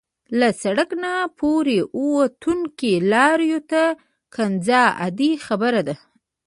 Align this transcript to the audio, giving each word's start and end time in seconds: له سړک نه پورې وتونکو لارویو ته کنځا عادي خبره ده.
له 0.39 0.47
سړک 0.61 0.89
نه 1.03 1.13
پورې 1.39 1.77
وتونکو 2.15 2.91
لارویو 3.11 3.59
ته 3.71 3.83
کنځا 4.35 4.81
عادي 5.01 5.31
خبره 5.45 5.81
ده. 5.87 5.95